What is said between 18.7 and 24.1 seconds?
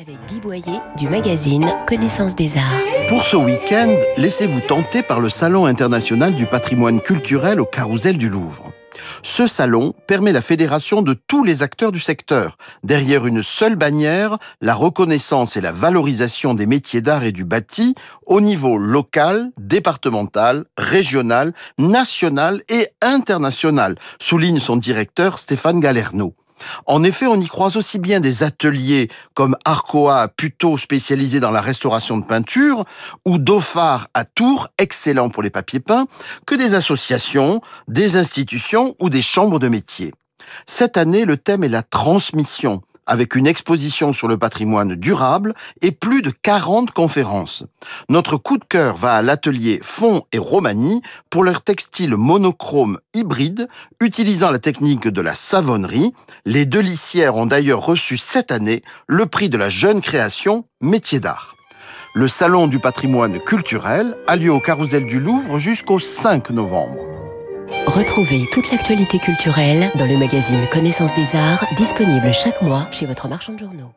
local, départemental, régional, national et international,